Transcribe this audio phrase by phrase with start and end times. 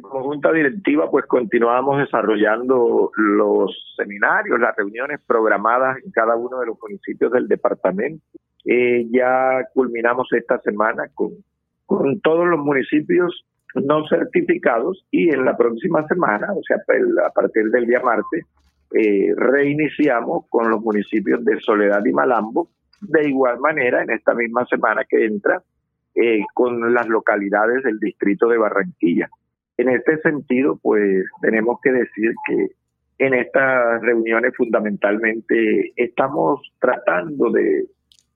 [0.00, 6.66] como junta directiva, pues continuamos desarrollando los seminarios, las reuniones programadas en cada uno de
[6.66, 8.24] los municipios del departamento.
[8.64, 11.30] Eh, ya culminamos esta semana con,
[11.86, 13.44] con todos los municipios
[13.74, 18.44] no certificados y en la próxima semana, o sea, a partir del día martes,
[18.92, 22.68] eh, reiniciamos con los municipios de Soledad y Malambo.
[23.00, 25.62] De igual manera, en esta misma semana que entra,
[26.14, 29.30] eh, con las localidades del distrito de Barranquilla.
[29.80, 32.66] En este sentido, pues tenemos que decir que
[33.24, 37.86] en estas reuniones fundamentalmente estamos tratando de,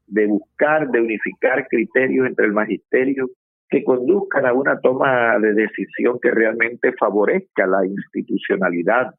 [0.07, 3.29] de buscar, de unificar criterios entre el magisterio
[3.69, 9.15] que conduzcan a una toma de decisión que realmente favorezca la institucionalidad,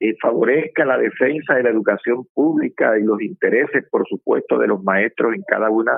[0.00, 4.82] eh, favorezca la defensa de la educación pública y los intereses, por supuesto, de los
[4.82, 5.92] maestros en cada una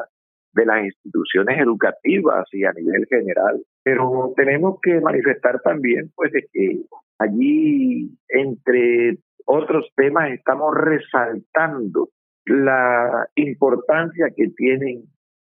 [0.53, 3.63] de las instituciones educativas y a nivel general.
[3.83, 6.83] Pero tenemos que manifestar también, pues, de que
[7.19, 12.11] allí, entre otros temas, estamos resaltando
[12.45, 15.05] la importancia que tienen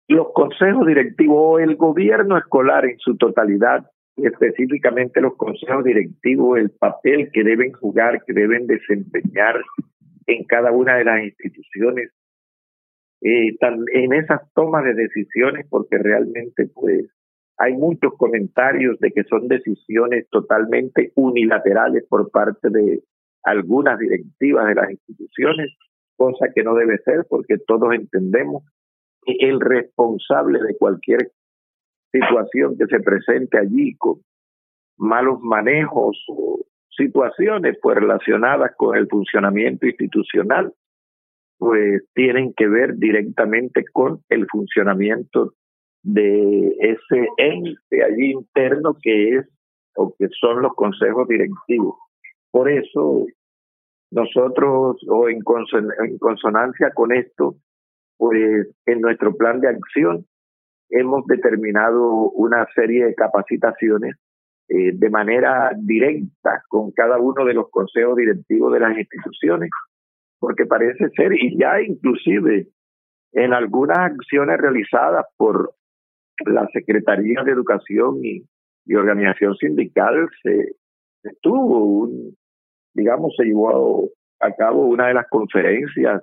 [0.08, 3.84] los consejos directivos o el gobierno escolar en su totalidad,
[4.16, 9.60] específicamente los consejos directivos, el papel que deben jugar, que deben desempeñar
[10.26, 12.10] en cada una de las instituciones
[13.22, 13.56] eh,
[13.94, 17.06] en esas tomas de decisiones, porque realmente pues
[17.62, 23.04] hay muchos comentarios de que son decisiones totalmente unilaterales por parte de
[23.44, 25.72] algunas directivas de las instituciones,
[26.16, 28.64] cosa que no debe ser porque todos entendemos
[29.22, 31.30] que el responsable de cualquier
[32.10, 34.16] situación que se presente allí con
[34.96, 40.72] malos manejos o situaciones pues relacionadas con el funcionamiento institucional
[41.58, 45.54] pues tienen que ver directamente con el funcionamiento
[46.02, 49.48] de ese ente allí interno que es
[49.94, 51.96] o que son los consejos directivos.
[52.50, 53.26] Por eso
[54.10, 57.56] nosotros, o en, consonancia con esto,
[58.16, 60.26] pues en nuestro plan de acción
[60.90, 64.16] hemos determinado una serie de capacitaciones
[64.68, 69.70] eh, de manera directa con cada uno de los consejos directivos de las instituciones
[70.42, 72.66] porque parece ser, y ya inclusive
[73.32, 75.72] en algunas acciones realizadas por
[76.46, 78.44] la Secretaría de Educación y,
[78.94, 80.76] Organización Sindical, se,
[81.40, 82.36] tuvo un,
[82.94, 84.08] digamos, se llevó
[84.40, 86.20] a cabo una de las conferencias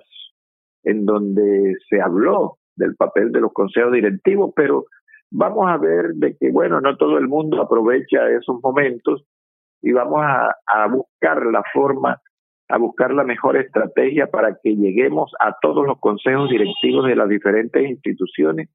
[0.84, 4.84] en donde se habló del papel de los consejos directivos, pero
[5.30, 9.24] vamos a ver de que, bueno, no todo el mundo aprovecha esos momentos
[9.82, 12.20] y vamos a buscar la forma
[12.70, 17.28] a buscar la mejor estrategia para que lleguemos a todos los consejos directivos de las
[17.28, 18.68] diferentes instituciones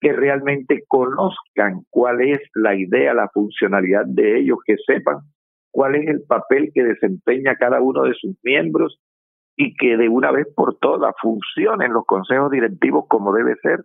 [0.00, 5.18] que realmente conozcan cuál es la idea, la funcionalidad de ellos, que sepan
[5.70, 8.98] cuál es el papel que desempeña cada uno de sus miembros
[9.56, 13.84] y que de una vez por todas funcionen los consejos directivos como debe ser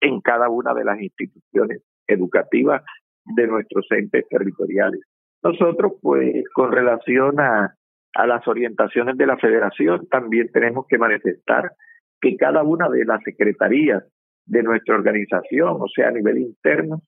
[0.00, 2.82] en cada una de las instituciones educativas
[3.24, 5.00] de nuestros entes territoriales.
[5.42, 7.74] Nosotros, pues, con relación a
[8.14, 11.72] a las orientaciones de la federación, también tenemos que manifestar
[12.20, 14.02] que cada una de las secretarías
[14.48, 17.02] de nuestra organización, o sea, a nivel interno,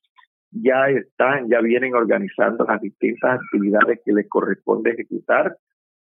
[0.51, 5.57] ya están, ya vienen organizando las distintas actividades que les corresponde ejecutar,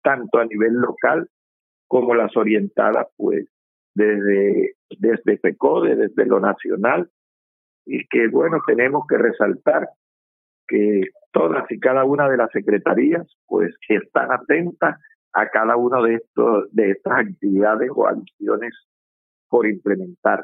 [0.03, 1.29] tanto a nivel local
[1.87, 3.45] como las orientadas, pues,
[3.93, 7.09] desde, desde FECODE, desde lo nacional,
[7.85, 9.89] y que, bueno, tenemos que resaltar
[10.67, 14.95] que todas y cada una de las secretarías pues están atentas
[15.33, 18.73] a cada una de estos de estas actividades o acciones
[19.49, 20.43] por implementar.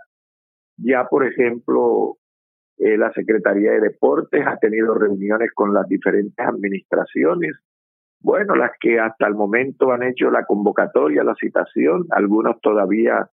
[0.78, 2.18] Ya por ejemplo,
[2.78, 7.56] eh, la Secretaría de Deportes ha tenido reuniones con las diferentes administraciones,
[8.20, 13.30] bueno, las que hasta el momento han hecho la convocatoria, la citación, algunos todavía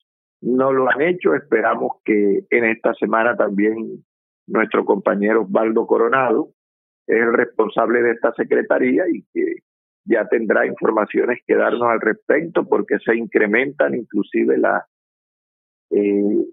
[0.42, 4.04] no lo han hecho, esperamos que en esta semana también
[4.48, 6.50] nuestro compañero Osvaldo Coronado
[7.08, 9.56] es el responsable de esta secretaría y que
[10.06, 14.84] ya tendrá informaciones que darnos al respecto porque se incrementan inclusive las,
[15.92, 16.46] eh,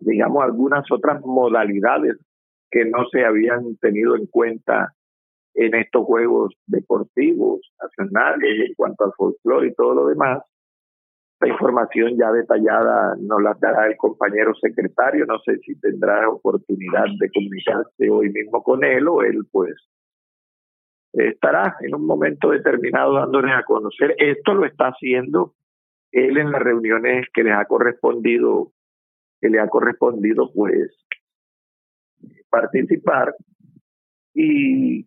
[0.00, 2.16] digamos, algunas otras modalidades
[2.70, 4.92] que no se habían tenido en cuenta
[5.54, 10.42] en estos juegos deportivos nacionales en cuanto al folclore y todo lo demás
[11.40, 15.24] la información ya detallada nos la dará el compañero secretario.
[15.26, 19.74] No sé si tendrá oportunidad de comunicarse hoy mismo con él o él, pues,
[21.12, 24.14] estará en un momento determinado dándoles a conocer.
[24.18, 25.54] Esto lo está haciendo
[26.10, 28.72] él en las reuniones que les ha correspondido,
[29.40, 30.94] que le ha correspondido, pues,
[32.50, 33.34] participar.
[34.34, 35.06] Y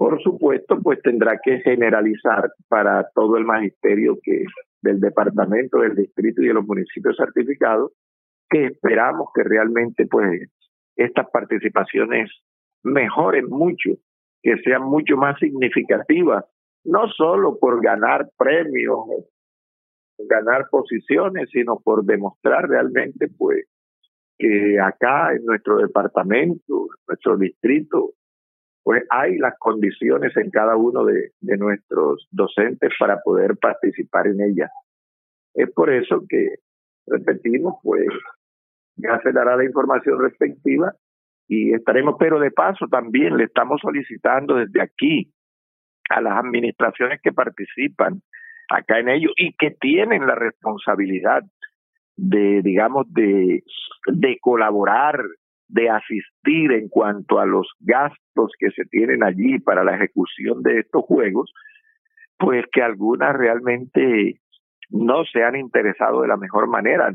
[0.00, 4.44] por supuesto, pues tendrá que generalizar para todo el magisterio que
[4.80, 7.92] del departamento, del distrito y de los municipios certificados,
[8.48, 10.50] que esperamos que realmente pues
[10.96, 12.30] estas participaciones
[12.82, 13.90] mejoren mucho,
[14.42, 16.46] que sean mucho más significativas,
[16.84, 19.00] no solo por ganar premios,
[20.28, 23.66] ganar posiciones, sino por demostrar realmente pues
[24.38, 28.14] que acá en nuestro departamento, en nuestro distrito,
[28.82, 34.70] pues hay las condiciones en cada uno de, nuestros docentes para poder participar en ella.
[35.54, 36.56] Es por eso que,
[37.06, 38.08] repetimos, pues
[38.96, 40.94] ya se dará la información respectiva
[41.46, 45.30] y estaremos, pero de paso también le estamos solicitando desde aquí
[46.08, 48.22] a las administraciones que participan
[48.70, 51.42] acá en ello y que tienen la responsabilidad
[52.16, 53.62] de, digamos, de,
[54.06, 55.20] de colaborar
[55.68, 60.80] de asistir en cuanto a los gastos que se tienen allí para la ejecución de
[60.80, 61.52] estos juegos,
[62.38, 64.40] pues que algunas realmente
[64.90, 67.14] no se han interesado de la mejor manera,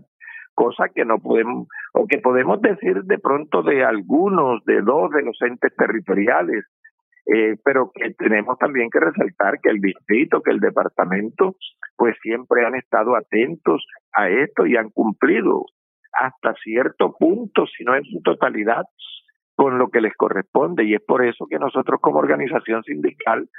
[0.54, 5.24] cosa que no podemos, o que podemos decir de pronto de algunos, de dos de
[5.24, 6.64] los entes territoriales,
[7.26, 11.56] eh, pero que tenemos también que resaltar que el distrito, que el departamento,
[11.96, 15.66] pues siempre han estado atentos a esto y han cumplido
[16.14, 18.84] hasta cierto punto, si no en su totalidad,
[19.56, 20.84] con lo que les corresponde.
[20.86, 23.50] Y es por eso que nosotros como organización sindical,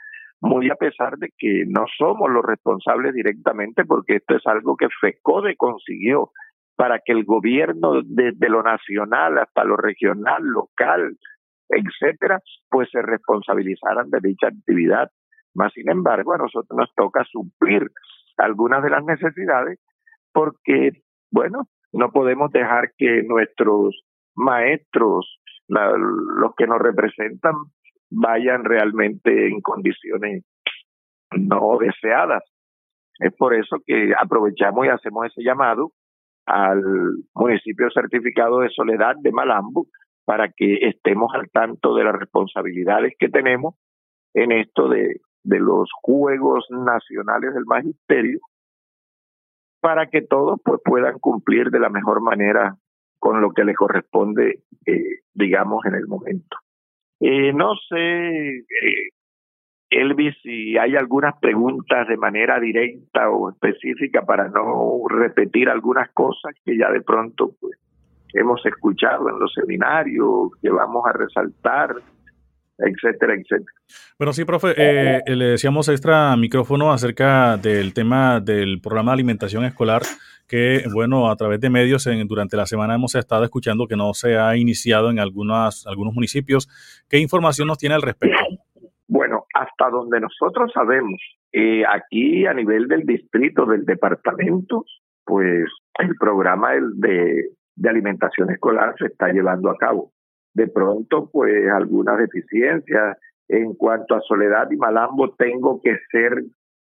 [0.40, 4.88] muy a pesar de que no somos los responsables directamente, porque esto es algo que
[5.00, 6.30] FECODE consiguió
[6.76, 11.16] para que el gobierno desde lo nacional hasta lo regional, local,
[11.68, 12.40] etcétera,
[12.70, 15.10] pues se responsabilizaran de dicha actividad.
[15.54, 17.90] Más sin embargo, a nosotros nos toca suplir
[18.36, 19.78] algunas de las necesidades
[20.32, 20.90] porque,
[21.30, 24.02] bueno, no podemos dejar que nuestros
[24.34, 27.54] maestros, los que nos representan,
[28.10, 30.44] vayan realmente en condiciones
[31.32, 32.42] no deseadas.
[33.18, 35.92] Es por eso que aprovechamos y hacemos ese llamado
[36.44, 36.82] al
[37.34, 39.86] municipio certificado de Soledad de Malambo
[40.26, 43.76] para que estemos al tanto de las responsabilidades que tenemos
[44.34, 48.40] en esto de, de los Juegos Nacionales del Magisterio
[49.80, 52.76] para que todos pues, puedan cumplir de la mejor manera
[53.20, 56.58] con lo que le corresponde, eh, digamos, en el momento.
[57.20, 59.08] Eh, no sé, eh,
[59.90, 66.54] Elvis, si hay algunas preguntas de manera directa o específica para no repetir algunas cosas
[66.64, 67.78] que ya de pronto pues,
[68.38, 71.96] hemos escuchado en los seminarios, que vamos a resaltar
[72.78, 73.72] etcétera, etcétera.
[74.18, 79.64] Bueno, sí, profe, eh, le decíamos extra micrófono acerca del tema del programa de alimentación
[79.64, 80.02] escolar,
[80.46, 84.12] que, bueno, a través de medios en, durante la semana hemos estado escuchando que no
[84.14, 86.68] se ha iniciado en algunas, algunos municipios.
[87.08, 88.36] ¿Qué información nos tiene al respecto?
[89.08, 91.20] Bueno, hasta donde nosotros sabemos,
[91.52, 94.84] eh, aquí a nivel del distrito, del departamento,
[95.24, 95.64] pues
[95.98, 100.12] el programa de, de alimentación escolar se está llevando a cabo
[100.56, 103.18] de pronto pues algunas deficiencias.
[103.48, 106.42] En cuanto a Soledad y Malambo, tengo que ser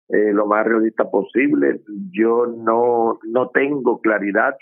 [0.09, 1.79] eh, lo más realista posible.
[2.11, 4.55] Yo no, no tengo claridad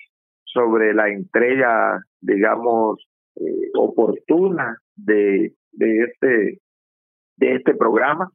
[0.43, 6.61] sobre la entrega, digamos, eh, oportuna de, de, este,
[7.37, 8.31] de este programa,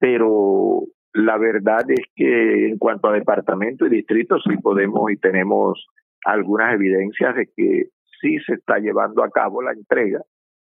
[0.00, 0.82] pero
[1.14, 5.86] la verdad es que en cuanto a departamento y distrito sí podemos y tenemos
[6.24, 7.88] algunas evidencias de que
[8.20, 10.22] sí se está llevando a cabo la entrega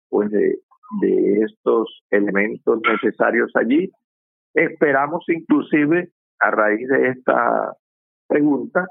[0.10, 0.60] pues de,
[1.00, 3.90] de estos elementos necesarios allí.
[4.54, 7.74] Esperamos inclusive a raíz de esta
[8.28, 8.88] pregunta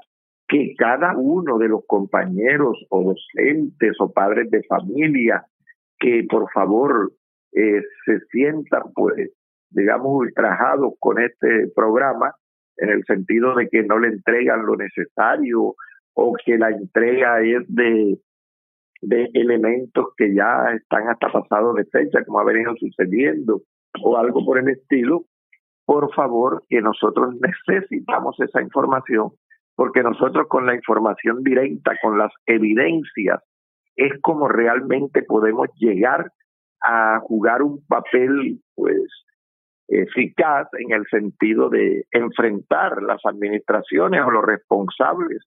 [0.47, 5.45] que cada uno de los compañeros o docentes o padres de familia
[5.97, 7.11] que por favor
[7.53, 9.31] eh, se sientan pues
[9.69, 12.33] digamos ultrajados con este programa
[12.77, 15.75] en el sentido de que no le entregan lo necesario
[16.13, 18.19] o que la entrega es de
[19.01, 23.61] de elementos que ya están hasta pasados de fecha, como ha venido sucediendo,
[24.01, 25.25] o algo por el estilo,
[25.85, 29.31] por favor, que nosotros necesitamos esa información,
[29.75, 33.41] porque nosotros con la información directa, con las evidencias,
[33.95, 36.31] es como realmente podemos llegar
[36.83, 39.01] a jugar un papel, pues,
[39.87, 45.45] eficaz en el sentido de enfrentar las administraciones o los responsables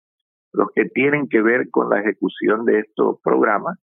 [0.54, 3.78] los que tienen que ver con la ejecución de estos programas,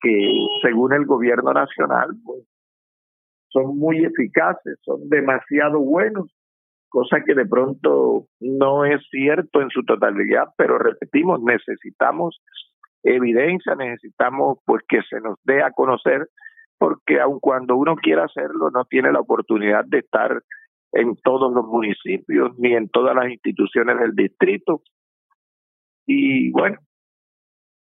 [0.00, 0.30] que
[0.62, 2.42] según el gobierno nacional, pues,
[3.48, 6.30] son muy eficaces, son demasiado buenos,
[6.88, 12.42] cosa que de pronto no es cierto en su totalidad, pero repetimos, necesitamos
[13.02, 16.28] evidencia, necesitamos pues que se nos dé a conocer
[16.78, 20.42] porque aun cuando uno quiera hacerlo, no tiene la oportunidad de estar
[20.92, 24.82] en todos los municipios ni en todas las instituciones del distrito.
[26.06, 26.78] Y bueno,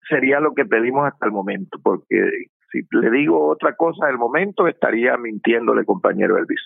[0.07, 4.67] sería lo que pedimos hasta el momento, porque si le digo otra cosa del momento,
[4.67, 6.61] estaría mintiéndole, compañero Elvis.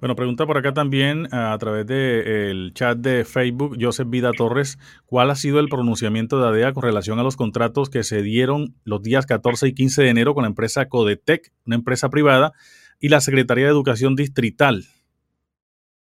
[0.00, 5.30] Bueno, pregunta por acá también a través del chat de Facebook, Joseph Vida Torres, ¿cuál
[5.30, 9.02] ha sido el pronunciamiento de ADEA con relación a los contratos que se dieron los
[9.02, 12.52] días 14 y 15 de enero con la empresa Codetec, una empresa privada,
[13.00, 14.82] y la Secretaría de Educación Distrital?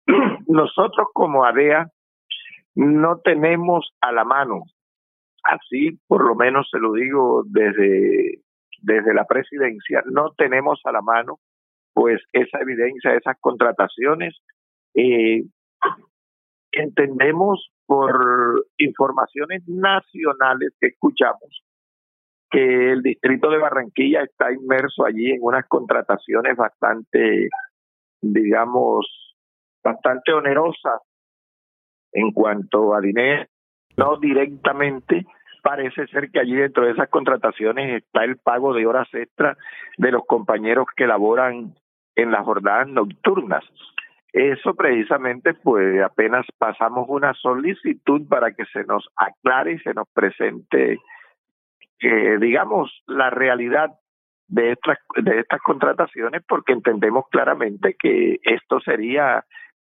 [0.46, 1.90] Nosotros como ADEA
[2.74, 4.62] no tenemos a la mano,
[5.44, 8.40] así por lo menos se lo digo desde,
[8.82, 11.38] desde la presidencia, no tenemos a la mano
[11.92, 14.36] pues esa evidencia de esas contrataciones.
[14.94, 15.44] Eh,
[16.72, 21.62] entendemos por informaciones nacionales que escuchamos
[22.50, 27.48] que el distrito de Barranquilla está inmerso allí en unas contrataciones bastante,
[28.20, 29.34] digamos,
[29.82, 31.00] bastante onerosas
[32.14, 33.44] en cuanto a dinero,
[33.96, 35.26] no directamente,
[35.62, 39.58] parece ser que allí dentro de esas contrataciones está el pago de horas extras
[39.98, 41.74] de los compañeros que laboran
[42.14, 43.64] en las jornadas nocturnas.
[44.32, 50.08] Eso precisamente, pues apenas pasamos una solicitud para que se nos aclare y se nos
[50.12, 50.98] presente,
[52.00, 53.90] eh, digamos, la realidad
[54.48, 59.44] de estas, de estas contrataciones, porque entendemos claramente que esto sería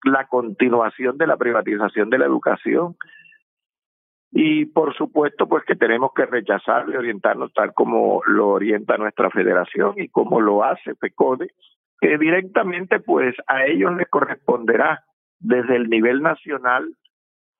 [0.04, 2.96] la continuación de la privatización de la educación.
[4.30, 9.30] Y por supuesto, pues que tenemos que rechazar y orientarnos tal como lo orienta nuestra
[9.30, 11.50] federación y como lo hace FECODE,
[12.00, 15.04] que directamente pues a ellos les corresponderá
[15.38, 16.96] desde el nivel nacional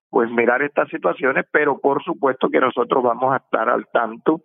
[0.08, 4.42] pues mirar estas situaciones, pero por supuesto que nosotros vamos a estar al tanto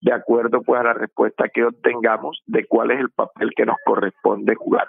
[0.00, 3.76] de acuerdo pues a la respuesta que obtengamos de cuál es el papel que nos
[3.84, 4.88] corresponde jugar.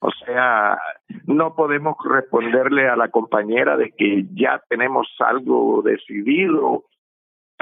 [0.00, 0.78] O sea,
[1.26, 6.84] no podemos responderle a la compañera de que ya tenemos algo decidido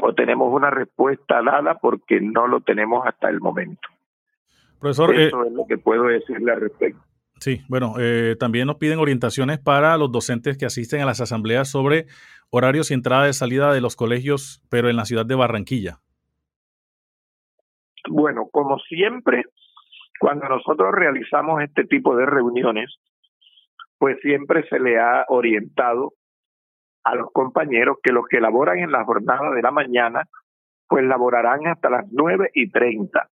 [0.00, 3.88] o tenemos una respuesta dada porque no lo tenemos hasta el momento.
[4.78, 7.02] Profesor, Eso eh, es lo que puedo decirle al respecto.
[7.40, 11.68] Sí, bueno, eh, también nos piden orientaciones para los docentes que asisten a las asambleas
[11.68, 12.06] sobre
[12.50, 15.98] horarios y entrada y salida de los colegios, pero en la ciudad de Barranquilla.
[18.08, 19.44] Bueno, como siempre,
[20.18, 22.96] cuando nosotros realizamos este tipo de reuniones,
[23.98, 26.12] pues siempre se le ha orientado
[27.04, 30.24] a los compañeros que los que laboran en la jornada de la mañana,
[30.88, 33.28] pues laborarán hasta las nueve y treinta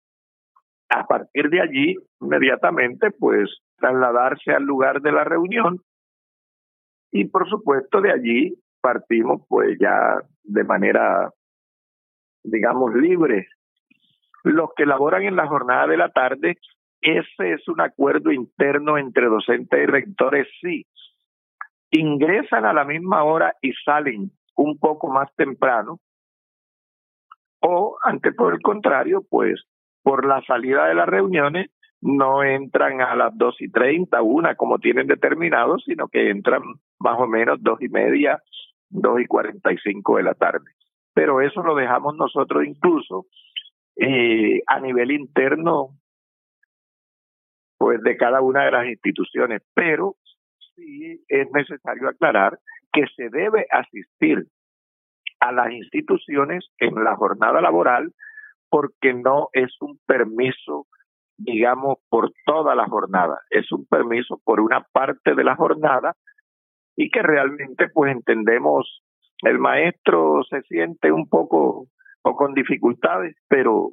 [0.90, 5.82] a partir de allí, inmediatamente, pues trasladarse al lugar de la reunión
[7.12, 11.32] y por supuesto de allí partimos pues ya de manera,
[12.44, 13.48] digamos, libre.
[14.44, 16.58] Los que laboran en la jornada de la tarde,
[17.02, 20.86] ese es un acuerdo interno entre docentes y rectores, sí.
[21.92, 26.00] Ingresan a la misma hora y salen un poco más temprano,
[27.62, 29.64] o ante por el contrario, pues
[30.02, 31.72] por la salida de las reuniones
[32.02, 36.62] no entran a las dos y treinta, una como tienen determinado, sino que entran
[37.00, 38.42] más o menos dos y media,
[38.90, 40.66] dos y cuarenta y cinco de la tarde.
[41.14, 43.28] Pero eso lo dejamos nosotros incluso
[43.96, 45.90] eh, a nivel interno,
[47.78, 49.62] pues de cada una de las instituciones.
[49.74, 50.16] Pero
[50.76, 52.60] sí es necesario aclarar
[52.92, 54.48] que se debe asistir
[55.40, 58.14] a las instituciones en la jornada laboral
[58.70, 60.88] porque no es un permiso,
[61.38, 66.16] digamos, por toda la jornada, es un permiso por una parte de la jornada
[66.96, 69.04] y que realmente pues entendemos
[69.44, 71.88] el maestro se siente un poco
[72.24, 73.92] o con dificultades, pero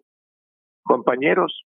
[0.83, 1.65] compañeros,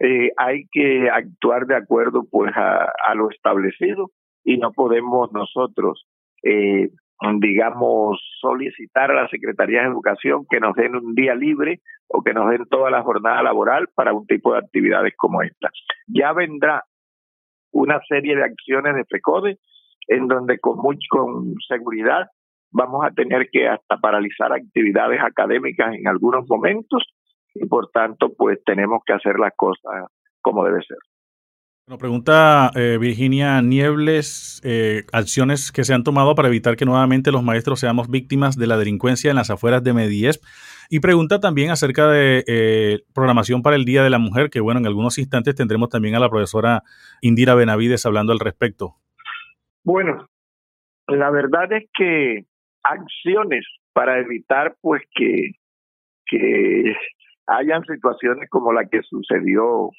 [0.00, 4.10] eh, hay que actuar de acuerdo pues a, lo establecido
[4.44, 6.06] y no podemos nosotros
[6.42, 6.90] eh,
[7.38, 12.34] digamos, solicitar a la Secretaría de Educación que nos den un día libre o que
[12.34, 15.70] nos den toda la jornada laboral para un tipo de actividades como esta.
[16.06, 16.84] Ya vendrá
[17.72, 19.58] una serie de acciones de FECODE
[20.08, 22.26] en donde con, mucho, con seguridad
[22.74, 27.04] vamos a tener que hasta paralizar actividades académicas en algunos momentos
[27.54, 30.06] y por tanto pues tenemos que hacer las cosas
[30.42, 30.98] como debe ser.
[31.86, 37.30] Nos pregunta eh, Virginia Niebles, eh, acciones que se han tomado para evitar que nuevamente
[37.30, 40.42] los maestros seamos víctimas de la delincuencia en las afueras de Mediesp.
[40.88, 44.80] Y pregunta también acerca de eh, programación para el Día de la Mujer, que bueno,
[44.80, 46.82] en algunos instantes tendremos también a la profesora
[47.20, 48.96] Indira Benavides hablando al respecto.
[49.82, 50.26] Bueno,
[51.06, 52.46] la verdad es que
[52.84, 55.52] acciones para evitar pues que,
[56.26, 56.96] que
[57.46, 59.90] hayan situaciones como la que sucedió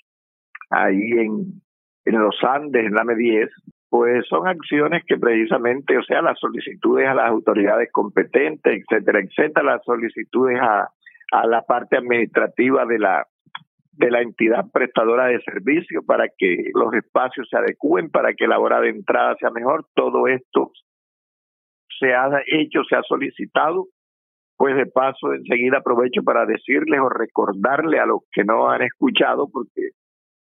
[0.69, 1.61] ahí en,
[2.05, 3.49] en los Andes, en la M10,
[3.89, 9.73] pues son acciones que precisamente, o sea, las solicitudes a las autoridades competentes, etcétera, etcétera,
[9.73, 10.89] las solicitudes a,
[11.31, 13.25] a la parte administrativa de la
[13.97, 18.59] de la entidad prestadora de servicio para que los espacios se adecúen, para que la
[18.59, 19.85] hora de entrada sea mejor.
[19.93, 20.73] Todo esto
[21.99, 23.87] se ha hecho, se ha solicitado.
[24.57, 29.49] Pues de paso, enseguida aprovecho para decirles o recordarle a los que no han escuchado,
[29.51, 29.89] porque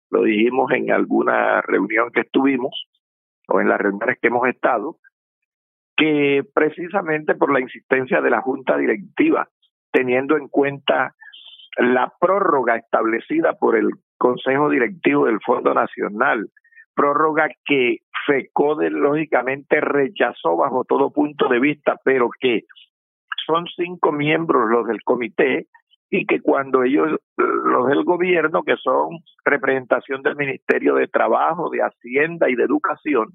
[0.10, 2.88] lo dijimos en alguna reunión que estuvimos
[3.48, 4.98] o en las reuniones que hemos estado,
[5.96, 9.48] que precisamente por la insistencia de la Junta Directiva,
[9.91, 11.13] teniendo en cuenta
[11.77, 16.50] la prórroga establecida por el Consejo Directivo del Fondo Nacional,
[17.00, 22.65] prórroga que FECODE lógicamente rechazó bajo todo punto de vista, pero que
[23.48, 25.68] son cinco miembros los del comité
[26.10, 31.79] y que cuando ellos, los del gobierno, que son representación del Ministerio de Trabajo, de
[31.79, 33.29] Hacienda y de Educación,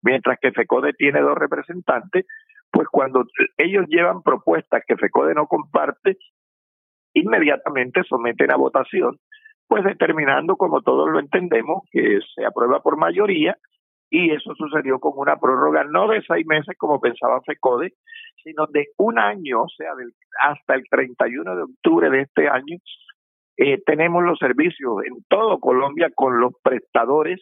[0.00, 2.24] mientras que FECODE tiene dos representantes,
[2.70, 3.24] pues cuando
[3.56, 6.18] ellos llevan propuestas que FECODE no comparte,
[7.14, 9.18] inmediatamente someten a votación,
[9.68, 13.56] pues determinando, como todos lo entendemos, que se aprueba por mayoría,
[14.10, 17.92] y eso sucedió con una prórroga no de seis meses como pensaba FECODE,
[18.42, 22.78] sino de un año, o sea, del, hasta el 31 de octubre de este año,
[23.58, 27.40] eh, tenemos los servicios en todo Colombia con los prestadores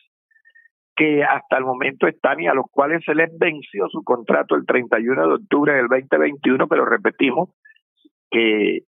[0.96, 4.64] que hasta el momento están y a los cuales se les venció su contrato el
[4.64, 7.50] 31 de octubre del 2021, pero repetimos
[8.30, 8.80] que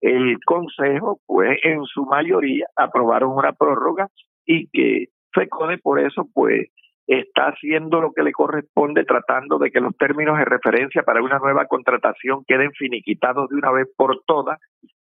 [0.00, 4.08] el Consejo, pues en su mayoría aprobaron una prórroga
[4.44, 6.70] y que FECODE por eso, pues
[7.06, 11.38] está haciendo lo que le corresponde, tratando de que los términos de referencia para una
[11.38, 14.58] nueva contratación queden finiquitados de una vez por todas,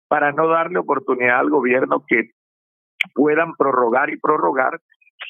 [0.09, 2.31] para no darle oportunidad al gobierno que
[3.15, 4.81] puedan prorrogar y prorrogar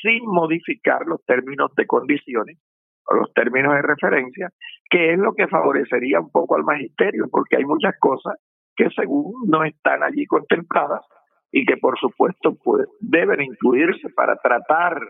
[0.00, 2.58] sin modificar los términos de condiciones
[3.04, 4.50] o los términos de referencia,
[4.88, 8.34] que es lo que favorecería un poco al magisterio, porque hay muchas cosas
[8.76, 11.02] que según no están allí contempladas
[11.50, 15.00] y que por supuesto pues deben incluirse para tratar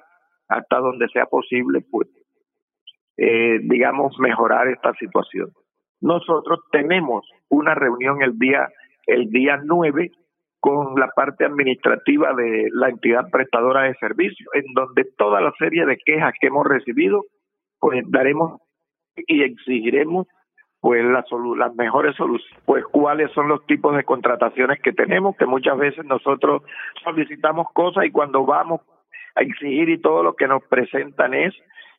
[0.48, 2.09] hasta donde sea posible pues
[3.16, 5.51] eh, digamos mejorar esta situación.
[6.01, 8.68] Nosotros tenemos una reunión el día
[9.07, 10.11] el día 9
[10.62, 15.85] con la parte administrativa de la entidad prestadora de servicios, en donde toda la serie
[15.87, 17.25] de quejas que hemos recibido,
[17.81, 18.61] pues daremos
[19.16, 20.29] y exigiremos
[20.83, 21.25] pues las,
[21.57, 26.05] las mejores soluciones, pues cuáles son los tipos de contrataciones que tenemos, que muchas veces
[26.05, 26.64] nosotros
[27.05, 28.81] solicitamos cosas y cuando vamos
[29.37, 31.55] a exigir y todo lo que nos presentan es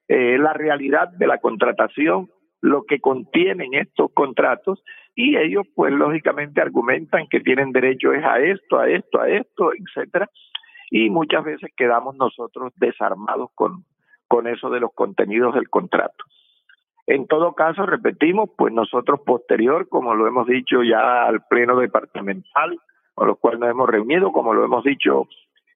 [0.10, 4.84] eh, la realidad de la contratación, lo que contienen estos contratos
[5.15, 9.72] y ellos pues lógicamente argumentan que tienen derecho es a esto, a esto, a esto,
[9.74, 10.30] etcétera
[10.91, 13.86] y muchas veces quedamos nosotros desarmados con
[14.28, 16.26] con eso de los contenidos del contrato.
[17.06, 22.80] En todo caso, repetimos, pues nosotros posterior, como lo hemos dicho ya al pleno departamental,
[23.13, 25.28] con los cuales nos hemos reunido, como lo hemos dicho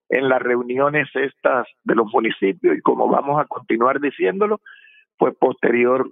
[0.08, 4.60] en las reuniones estas de los municipios y como vamos a continuar diciéndolo,
[5.18, 6.10] pues posterior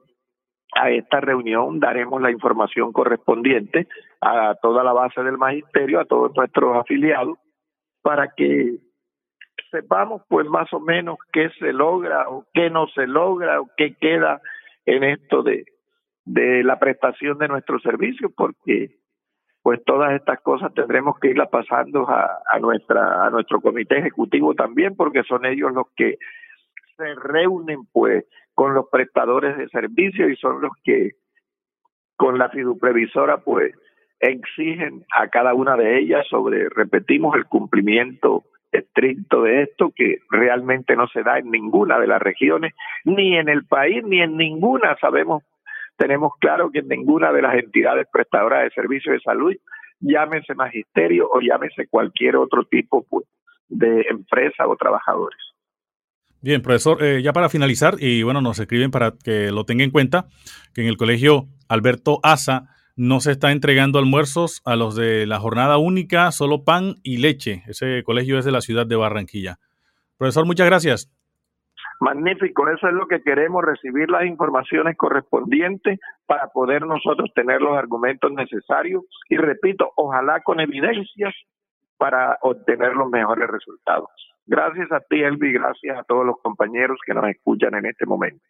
[0.75, 3.89] a esta reunión daremos la información correspondiente
[4.21, 7.39] a toda la base del magisterio, a todos nuestros afiliados,
[8.03, 8.77] para que
[9.71, 13.95] sepamos pues más o menos qué se logra o qué no se logra o qué
[13.95, 14.43] queda
[14.87, 15.65] en esto de,
[16.25, 18.97] de la prestación de nuestros servicios, porque
[19.63, 24.55] pues todas estas cosas tendremos que irlas pasando a, a nuestra a nuestro comité ejecutivo
[24.55, 26.19] también, porque son ellos los que
[26.97, 31.13] se reúnen pues con los prestadores de servicios y son los que
[32.17, 33.75] con la fiduprevisora pues
[34.21, 38.45] exigen a cada una de ellas sobre, repetimos, el cumplimiento
[38.77, 43.49] estricto de esto que realmente no se da en ninguna de las regiones, ni en
[43.49, 45.43] el país, ni en ninguna, sabemos,
[45.97, 49.55] tenemos claro que en ninguna de las entidades prestadoras de servicios de salud,
[50.01, 53.27] llámese magisterio o llámese cualquier otro tipo pues,
[53.69, 55.39] de empresa o trabajadores.
[56.43, 59.91] Bien, profesor, eh, ya para finalizar, y bueno, nos escriben para que lo tenga en
[59.91, 60.27] cuenta,
[60.75, 65.39] que en el colegio Alberto Asa no se está entregando almuerzos a los de la
[65.39, 67.63] jornada única, solo pan y leche.
[67.67, 69.59] Ese colegio es de la ciudad de Barranquilla.
[70.17, 71.13] Profesor, muchas gracias.
[72.01, 77.77] Magnífico, eso es lo que queremos, recibir las informaciones correspondientes para poder nosotros tener los
[77.77, 81.35] argumentos necesarios y repito, ojalá con evidencias
[81.97, 84.11] para obtener los mejores resultados.
[84.47, 88.45] Gracias a ti, Elvi, gracias a todos los compañeros que nos escuchan en este momento.